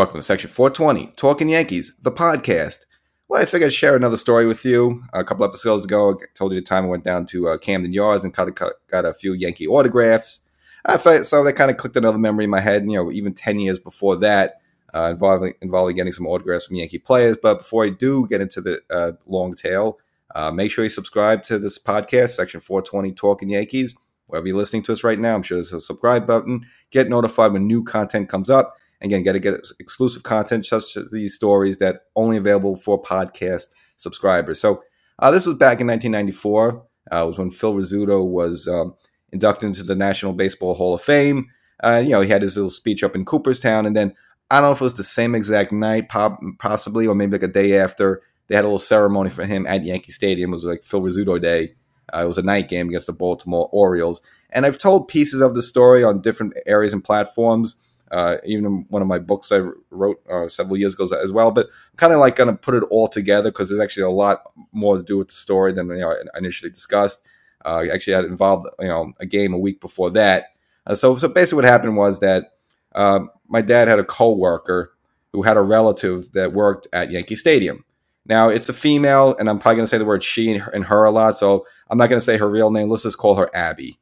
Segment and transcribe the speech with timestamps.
[0.00, 2.86] Welcome to Section 420, Talking Yankees, the podcast.
[3.28, 5.02] Well, I figured I'd share another story with you.
[5.12, 7.92] A couple episodes ago, I told you the time I went down to uh, Camden
[7.92, 10.48] Yards and got a, got a few Yankee autographs.
[10.86, 12.84] I felt, so that kind of clicked another memory in my head.
[12.86, 14.62] You know, even 10 years before that,
[14.94, 17.36] uh, involving, involving getting some autographs from Yankee players.
[17.36, 19.98] But before I do get into the uh, long tail,
[20.34, 23.94] uh, make sure you subscribe to this podcast, Section 420, Talking Yankees.
[24.28, 26.64] Wherever you're listening to us right now, I'm sure there's a subscribe button.
[26.90, 31.10] Get notified when new content comes up Again, got to get exclusive content such as
[31.10, 34.60] these stories that only available for podcast subscribers.
[34.60, 34.82] So
[35.18, 36.86] uh, this was back in 1994.
[37.10, 38.94] Uh, was when Phil Rizzuto was um,
[39.32, 41.48] inducted into the National Baseball Hall of Fame.
[41.82, 44.14] Uh, you know, he had his little speech up in Cooperstown, and then
[44.50, 46.08] I don't know if it was the same exact night,
[46.58, 48.22] possibly, or maybe like a day after.
[48.48, 50.50] They had a little ceremony for him at Yankee Stadium.
[50.50, 51.74] It was like Phil Rizzuto Day.
[52.12, 54.20] Uh, it was a night game against the Baltimore Orioles.
[54.50, 57.76] And I've told pieces of the story on different areas and platforms
[58.10, 61.50] uh, even in one of my books I wrote uh, several years ago as well.
[61.50, 64.10] But I'm kind of like going to put it all together because there's actually a
[64.10, 67.26] lot more to do with the story than you know, I initially discussed.
[67.64, 70.46] Uh, actually, had involved you know a game a week before that.
[70.86, 72.52] Uh, so, so basically, what happened was that
[72.94, 74.92] uh, my dad had a coworker
[75.32, 77.84] who had a relative that worked at Yankee Stadium.
[78.26, 80.70] Now, it's a female, and I'm probably going to say the word she and her,
[80.70, 82.88] and her a lot, so I'm not going to say her real name.
[82.88, 83.98] Let's just call her Abby.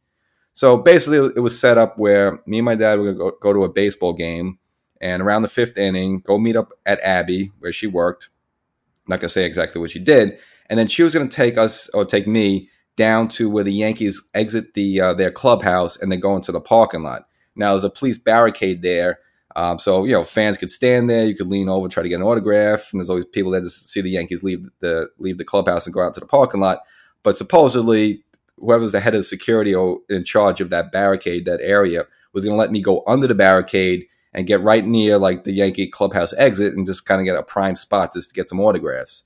[0.59, 3.63] So basically, it was set up where me and my dad would go, go to
[3.63, 4.59] a baseball game,
[5.01, 8.31] and around the fifth inning, go meet up at Abby where she worked.
[9.07, 10.37] I'm not gonna say exactly what she did,
[10.69, 14.21] and then she was gonna take us or take me down to where the Yankees
[14.35, 17.29] exit the uh, their clubhouse and then go into the parking lot.
[17.55, 19.21] Now there's a police barricade there,
[19.55, 21.25] um, so you know fans could stand there.
[21.25, 23.91] You could lean over, try to get an autograph, and there's always people that just
[23.91, 26.81] see the Yankees leave the leave the clubhouse and go out to the parking lot.
[27.23, 28.25] But supposedly
[28.61, 32.55] whoever's the head of security or in charge of that barricade, that area, was going
[32.55, 36.33] to let me go under the barricade and get right near like the Yankee clubhouse
[36.35, 39.25] exit and just kind of get a prime spot just to get some autographs.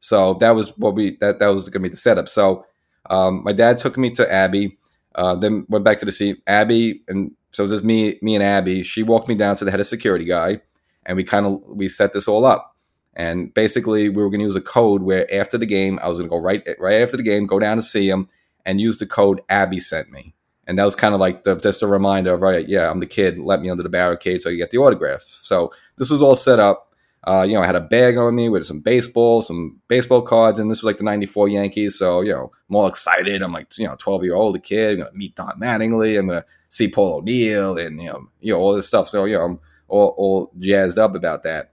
[0.00, 2.28] So that was what we that that was going to be the setup.
[2.28, 2.66] So
[3.10, 4.78] um, my dad took me to Abby,
[5.14, 6.42] uh, then went back to the seat.
[6.46, 8.82] Abby and so it was just me me and Abby.
[8.82, 10.60] She walked me down to the head of security guy,
[11.06, 12.76] and we kind of we set this all up.
[13.16, 16.18] And basically, we were going to use a code where after the game, I was
[16.18, 18.28] going to go right right after the game, go down to see him,
[18.64, 20.34] and use the code Abby sent me.
[20.66, 23.06] And that was kind of like the, just a reminder of, right, yeah, I'm the
[23.06, 23.38] kid.
[23.38, 25.22] Let me under the barricade so you get the autograph.
[25.42, 26.94] So this was all set up.
[27.26, 30.60] Uh, you know, I had a bag on me with some baseball, some baseball cards,
[30.60, 31.98] and this was like the 94 Yankees.
[31.98, 33.42] So, you know, I'm all excited.
[33.42, 35.00] I'm like, you know, 12 year old kid.
[35.00, 36.18] I'm to meet Don Mattingly.
[36.18, 39.08] I'm to see Paul O'Neill and, you know, you know, all this stuff.
[39.08, 41.72] So, you know, I'm all, all jazzed up about that.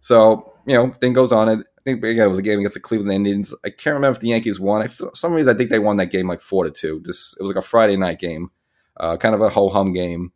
[0.00, 2.80] So, you know, thing goes on I think again it was a game against the
[2.80, 3.54] Cleveland Indians.
[3.64, 4.82] I can't remember if the Yankees won.
[4.82, 7.00] I, for some reason, I think they won that game like four to two.
[7.04, 8.50] This it was like a Friday night game,
[8.98, 10.32] uh, kind of a ho hum game.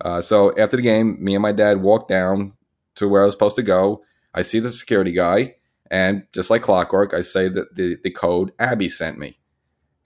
[0.00, 2.54] Uh, so after the game, me and my dad walked down
[2.94, 4.02] to where I was supposed to go.
[4.34, 5.56] I see the security guy,
[5.90, 9.38] and just like clockwork, I say that the the code Abby sent me,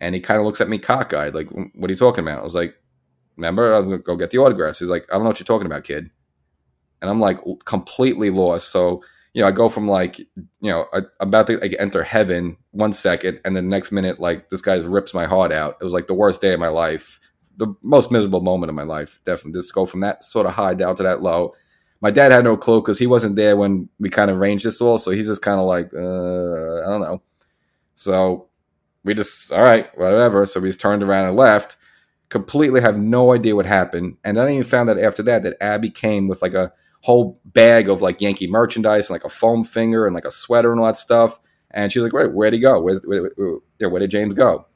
[0.00, 2.44] and he kind of looks at me cockeyed, like, "What are you talking about?" I
[2.44, 2.74] was like,
[3.36, 5.66] "Remember, I'm gonna go get the autographs." He's like, "I don't know what you're talking
[5.66, 6.10] about, kid,"
[7.00, 8.70] and I'm like completely lost.
[8.70, 9.02] So
[9.32, 10.26] you know, I go from like, you
[10.62, 14.48] know, I, am about to like enter heaven one second, and the next minute, like
[14.48, 15.76] this guy rips my heart out.
[15.80, 17.20] It was like the worst day of my life,
[17.56, 19.20] the most miserable moment of my life.
[19.24, 21.54] Definitely, just go from that sort of high down to that low.
[22.00, 24.80] My dad had no clue because he wasn't there when we kind of arranged this
[24.80, 27.22] all, so he's just kind of like, uh, I don't know.
[27.94, 28.48] So
[29.04, 30.44] we just, all right, whatever.
[30.46, 31.76] So we just turned around and left.
[32.30, 35.56] Completely have no idea what happened, and then I even found out after that that
[35.60, 39.64] Abby came with like a whole bag of like Yankee merchandise and like a foam
[39.64, 41.40] finger and like a sweater and all that stuff.
[41.70, 42.80] And she was like, "Wait, where'd he go?
[42.80, 44.66] Where's where, where, where did James go?"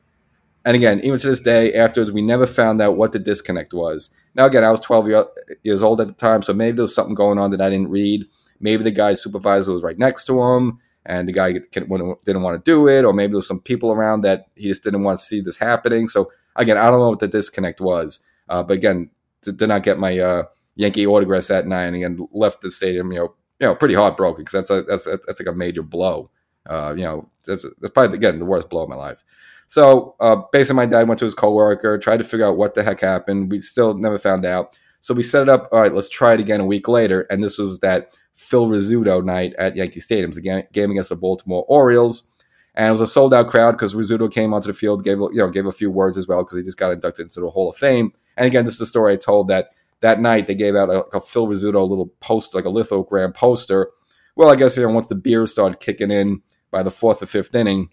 [0.65, 4.11] And again, even to this day, afterwards, we never found out what the disconnect was.
[4.35, 5.27] Now, again, I was 12 year,
[5.63, 7.91] years old at the time, so maybe there was something going on that I didn't
[7.91, 8.25] read.
[8.61, 12.63] Maybe the guy's supervisor was right next to him, and the guy didn't want to
[12.65, 15.25] do it, or maybe there was some people around that he just didn't want to
[15.25, 16.09] see this happening.
[16.09, 18.25] So, again, I don't know what the disconnect was.
[18.49, 19.11] Uh, but again,
[19.43, 20.45] did not get my uh,
[20.77, 24.45] Yankee autographs that night and again left the stadium, you know, you know, pretty heartbroken
[24.45, 26.31] because that's a, that's a, that's like a major blow.
[26.67, 29.25] Uh, you know, that's, that's probably again the worst blow of my life.
[29.67, 32.83] So uh, basically, my dad went to his coworker, tried to figure out what the
[32.83, 33.51] heck happened.
[33.51, 34.77] We still never found out.
[35.01, 35.69] So we set it up.
[35.73, 37.23] All right, let's try it again a week later.
[37.31, 41.65] And this was that Phil Rizzuto night at Yankee Stadium, a game against the Baltimore
[41.69, 42.31] Orioles.
[42.75, 45.35] And it was a sold out crowd because Rizzuto came onto the field, gave you
[45.35, 47.71] know gave a few words as well because he just got inducted into the Hall
[47.71, 48.13] of Fame.
[48.37, 49.69] And again, this is the story I told that
[50.05, 53.91] that night they gave out a, a Phil Rizzuto little poster, like a lithogram poster.
[54.37, 57.27] Well, I guess you know once the beers started kicking in by the fourth or
[57.27, 57.89] fifth inning,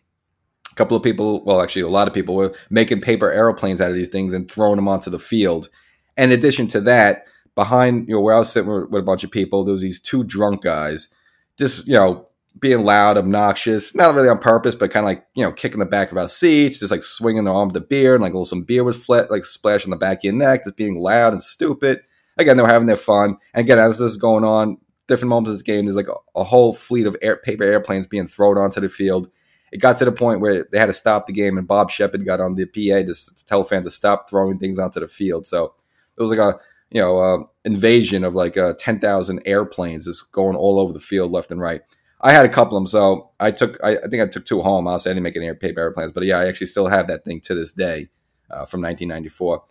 [0.70, 3.90] a couple of people, well, actually a lot of people were making paper airplanes out
[3.90, 5.70] of these things and throwing them onto the field.
[6.18, 7.26] And In addition to that,
[7.56, 9.64] behind you know where I was sitting with, with a bunch of people.
[9.64, 11.14] There was these two drunk guys,
[11.58, 12.28] just you know
[12.62, 15.86] being loud, obnoxious, not really on purpose, but kind of like you know kicking the
[15.86, 18.46] back of our seats, just like swinging their arm with the beer, and like little
[18.46, 21.42] some beer was flat, like splashing the back of your neck, just being loud and
[21.42, 22.02] stupid.
[22.38, 24.78] Again, they were having their fun, and again, as this is going on,
[25.08, 28.08] different moments of this game, there's like a, a whole fleet of air, paper airplanes
[28.08, 29.30] being thrown onto the field.
[29.72, 32.26] It got to the point where they had to stop the game, and Bob Sheppard
[32.26, 35.48] got on the PA to, to tell fans to stop throwing things onto the field.
[35.48, 35.74] So
[36.18, 36.60] it was like a
[36.92, 41.00] you know uh, invasion of like uh, ten thousand airplanes just going all over the
[41.00, 41.82] field left and right.
[42.22, 43.78] I had a couple of them, so I took.
[43.84, 44.88] I, I think I took two home.
[44.88, 47.42] Obviously, I didn't make any paper airplanes, but yeah, I actually still have that thing
[47.42, 48.10] to this day
[48.50, 49.64] uh, from 1994.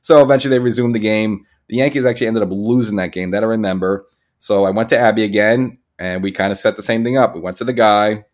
[0.00, 1.44] So eventually, they resumed the game.
[1.68, 3.30] The Yankees actually ended up losing that game.
[3.30, 4.06] That I remember.
[4.38, 7.34] So I went to Abby again, and we kind of set the same thing up.
[7.34, 8.24] We went to the guy,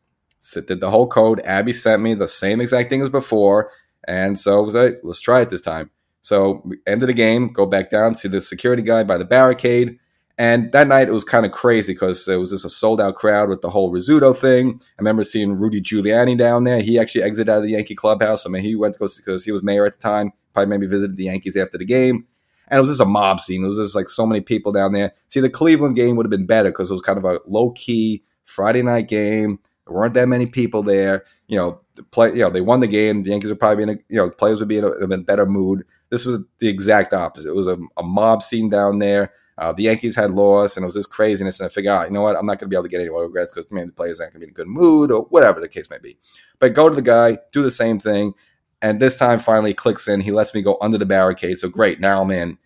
[0.53, 1.41] did the whole code.
[1.45, 3.73] Abby sent me the same exact thing as before,
[4.07, 5.91] and so was like, let's try it this time.
[6.21, 9.99] So we ended the game, go back down, see the security guy by the barricade.
[10.37, 13.15] And that night it was kind of crazy because it was just a sold out
[13.15, 14.81] crowd with the whole Rizzuto thing.
[14.83, 16.81] I remember seeing Rudy Giuliani down there.
[16.81, 18.45] He actually exited out of the Yankee clubhouse.
[18.45, 20.33] I mean, he went because he was mayor at the time.
[20.53, 22.27] Probably maybe visited the Yankees after the game.
[22.69, 23.63] And it was just a mob scene.
[23.63, 25.13] It was just like so many people down there.
[25.29, 27.71] See, the Cleveland game would have been better because it was kind of a low
[27.71, 29.61] key Friday night game.
[29.87, 31.25] There weren't that many people there.
[31.47, 32.31] You know, play.
[32.31, 33.23] You know, they won the game.
[33.23, 35.13] The Yankees would probably be in a, you know players would be in a, in
[35.13, 35.85] a better mood.
[36.11, 37.51] This was the exact opposite.
[37.51, 39.33] It was a, a mob scene down there.
[39.57, 41.61] Uh, the Yankees had lost, and it was this craziness.
[41.61, 42.37] And I figured, out, you know what?
[42.37, 44.33] I'm not going to be able to get any autographs because maybe the players aren't
[44.33, 46.19] going to be in a good mood or whatever the case may be.
[46.59, 48.35] But go to the guy, do the same thing,
[48.83, 50.21] and this time finally clicks in.
[50.21, 51.59] He lets me go under the barricade.
[51.59, 52.59] So great, now I'm in.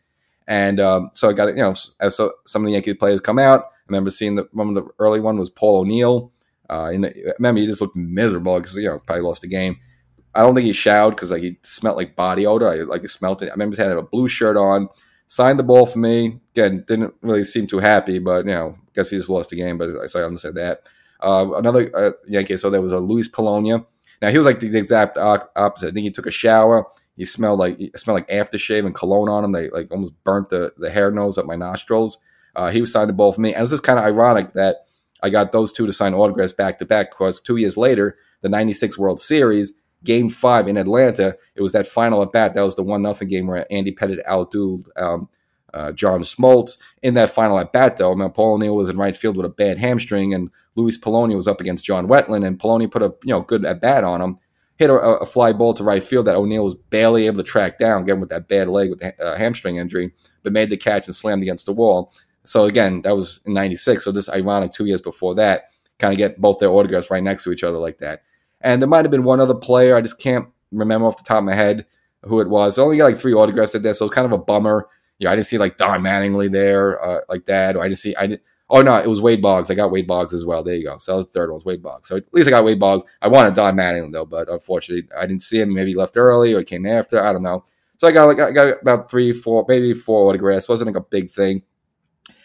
[0.47, 1.57] And um, so I got it.
[1.57, 4.49] You know, as so, some of the Yankee players come out, I remember seeing the
[4.53, 6.33] one of the early one was Paul O'Neill.
[6.71, 9.79] Uh, and remember, he just looked miserable because you know probably lost the game.
[10.35, 12.69] I don't think he showered because like he smelled like body odor.
[12.69, 13.49] I, like he smelled it.
[13.49, 14.89] I remember he had a blue shirt on.
[15.29, 16.41] Signed the ball for me.
[16.53, 19.57] Again, didn't really seem too happy, but you know, I guess he just lost the
[19.57, 19.79] game.
[19.79, 20.83] But so I understand that.
[21.21, 22.57] Uh, another uh, Yankee.
[22.57, 23.85] So there was a Luis Polonia.
[24.23, 25.89] Now he was like the exact opposite.
[25.89, 26.87] I think he took a shower.
[27.17, 29.53] He smelled like he smelled like aftershave and cologne on him.
[29.53, 32.19] They like almost burnt the the hair nose up my nostrils.
[32.57, 34.79] Uh, he was signed the ball for me, and it's just kind of ironic that
[35.23, 38.49] I got those two to sign autographs back to back because two years later, the
[38.49, 39.73] '96 World Series,
[40.05, 42.55] Game Five in Atlanta, it was that final at bat.
[42.55, 45.29] That was the one nothing game where Andy Pettitte outdueled um,
[45.75, 46.81] uh, John Smoltz.
[47.03, 49.47] In that final at bat, though, I mean, Paul O'Neill was in right field with
[49.47, 53.15] a bad hamstring, and Luis Polonia was up against John Wetteland, and Polonia put a
[53.25, 54.39] you know good at bat on him.
[54.77, 57.79] Hit a, a, fly ball to right field that O'Neill was barely able to track
[57.79, 60.13] down, again with that bad leg with the uh, hamstring injury,
[60.45, 62.13] but made the catch and slammed against the wall.
[62.45, 64.05] So again, that was in '96.
[64.05, 65.65] So just ironic, two years before that,
[65.99, 68.23] kind of get both their autographs right next to each other like that.
[68.61, 69.97] And there might have been one other player.
[69.97, 71.87] I just can't remember off the top of my head
[72.25, 72.79] who it was.
[72.79, 74.89] I only got like three autographs at this, so it's kind of a bummer.
[75.19, 77.77] Yeah, I didn't see like Don Mattingly there uh, like that.
[77.77, 78.15] Or I didn't see.
[78.17, 78.43] I didn't.
[78.71, 79.71] Oh no, it was Wade Boggs.
[79.71, 80.63] I got Wade Boggs as well.
[80.63, 80.99] There you go.
[80.99, 82.09] So that was the third one, was Wade Boggs.
[82.09, 83.05] So at least I got Wade Boggs.
[83.23, 85.73] I wanted Don Mattingly though, but unfortunately I didn't see him.
[85.73, 87.25] Maybe he left early or he came after.
[87.25, 87.65] I don't know.
[87.97, 90.65] So I got like I got about three, four, maybe four autographs.
[90.65, 91.63] It wasn't like a big thing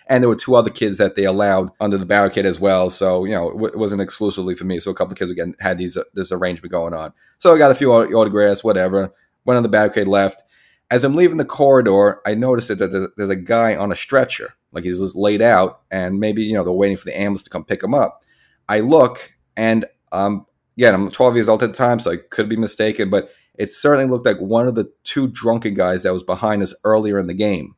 [0.07, 2.89] and there were two other kids that they allowed under the barricade as well.
[2.89, 4.79] So you know, it wasn't exclusively for me.
[4.79, 7.13] So a couple of kids again had these uh, this arrangement going on.
[7.39, 9.13] So I got a few autographs, whatever.
[9.45, 10.43] Went on the barricade, left.
[10.89, 14.83] As I'm leaving the corridor, I noticed that there's a guy on a stretcher, like
[14.83, 17.65] he's just laid out, and maybe you know they're waiting for the ambulance to come
[17.65, 18.23] pick him up.
[18.69, 20.45] I look, and um,
[20.77, 23.71] again, I'm 12 years old at the time, so I could be mistaken, but it
[23.71, 27.27] certainly looked like one of the two drunken guys that was behind us earlier in
[27.27, 27.75] the game.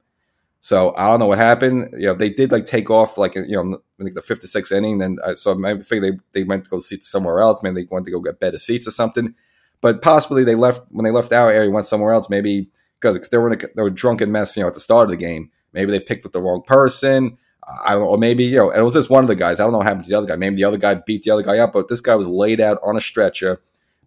[0.66, 1.90] So I don't know what happened.
[1.94, 4.48] You know, they did like take off like you know I think the fifth or
[4.48, 4.98] sixth inning.
[4.98, 7.62] Then I, so maybe figure they they went to go seats somewhere else.
[7.62, 9.36] Maybe they went to go get better seats or something.
[9.80, 12.32] But possibly they left when they left our area, went somewhere else.
[12.32, 14.58] Maybe because they were in a, they were drunken mess.
[14.58, 17.38] You know, at the start of the game, maybe they picked with the wrong person.
[17.86, 19.60] I don't know, or maybe you know, it was just one of the guys.
[19.60, 20.36] I don't know what happened to the other guy.
[20.36, 22.80] Maybe the other guy beat the other guy up, but this guy was laid out
[22.82, 23.62] on a stretcher.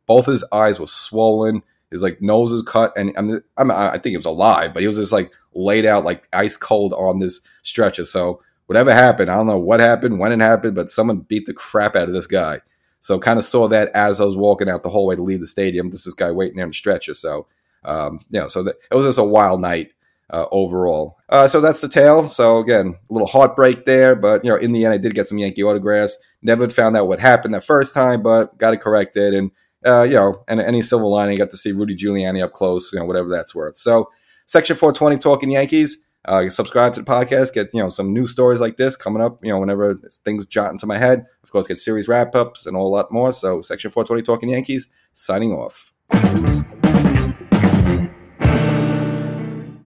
[0.06, 1.62] Both his eyes were swollen.
[1.90, 4.86] His like nose is cut, and I mean, I, think it was alive, but he
[4.86, 8.04] was just like laid out like ice cold on this stretcher.
[8.04, 11.54] So whatever happened, I don't know what happened, when it happened, but someone beat the
[11.54, 12.60] crap out of this guy.
[13.00, 15.46] So kind of saw that as I was walking out the hallway to leave the
[15.46, 15.90] stadium.
[15.90, 17.14] This this guy waiting there on the stretcher.
[17.14, 17.46] So
[17.84, 19.92] um, you know, so that, it was just a wild night
[20.30, 21.18] uh, overall.
[21.28, 22.28] Uh, so that's the tale.
[22.28, 25.28] So again, a little heartbreak there, but you know, in the end, I did get
[25.28, 26.16] some Yankee autographs.
[26.42, 29.50] Never found out what happened that first time, but got it corrected and
[29.86, 32.92] uh, you know, and any silver lining, you got to see Rudy Giuliani up close,
[32.92, 33.76] you know, whatever that's worth.
[33.76, 34.10] So,
[34.46, 36.04] Section 420 Talking Yankees.
[36.24, 39.42] Uh, subscribe to the podcast, get, you know, some new stories like this coming up,
[39.42, 39.94] you know, whenever
[40.24, 41.24] things jot into my head.
[41.42, 43.32] Of course, get series wrap ups and a lot more.
[43.32, 45.92] So, Section 420 Talking Yankees, signing off.